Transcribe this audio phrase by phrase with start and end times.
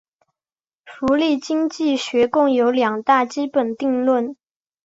[0.85, 4.35] 福利经济学共有两大基本定理。